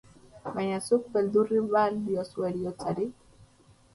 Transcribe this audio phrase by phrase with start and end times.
[0.53, 3.09] Baina zuk, beldurrik ba al diozu heriotzari?